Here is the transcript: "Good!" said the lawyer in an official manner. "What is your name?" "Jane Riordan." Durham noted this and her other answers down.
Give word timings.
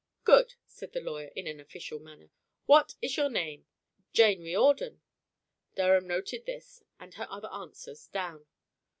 "Good!" 0.23 0.55
said 0.65 0.93
the 0.93 0.99
lawyer 0.99 1.29
in 1.35 1.45
an 1.45 1.59
official 1.59 1.99
manner. 1.99 2.31
"What 2.65 2.95
is 3.03 3.17
your 3.17 3.29
name?" 3.29 3.67
"Jane 4.13 4.41
Riordan." 4.41 5.01
Durham 5.75 6.07
noted 6.07 6.47
this 6.47 6.81
and 6.99 7.13
her 7.13 7.27
other 7.29 7.49
answers 7.51 8.07
down. 8.07 8.47